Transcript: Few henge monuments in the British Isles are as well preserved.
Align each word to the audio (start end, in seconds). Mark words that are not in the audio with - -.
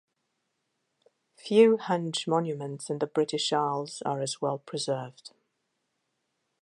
Few 1.37 1.77
henge 1.77 2.25
monuments 2.27 2.89
in 2.89 2.97
the 2.97 3.05
British 3.05 3.53
Isles 3.53 4.01
are 4.03 4.19
as 4.19 4.41
well 4.41 4.57
preserved. 4.57 5.29